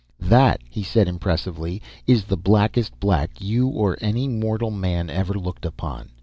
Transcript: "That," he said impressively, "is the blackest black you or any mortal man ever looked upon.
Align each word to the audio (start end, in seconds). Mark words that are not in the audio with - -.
"That," 0.19 0.61
he 0.67 0.81
said 0.81 1.07
impressively, 1.07 1.79
"is 2.07 2.23
the 2.23 2.35
blackest 2.35 2.99
black 2.99 3.39
you 3.39 3.67
or 3.67 3.99
any 4.01 4.27
mortal 4.27 4.71
man 4.71 5.11
ever 5.11 5.35
looked 5.35 5.63
upon. 5.63 6.09